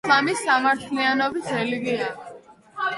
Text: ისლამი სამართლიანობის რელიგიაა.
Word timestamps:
ისლამი 0.03 0.33
სამართლიანობის 0.37 1.47
რელიგიაა. 1.57 2.29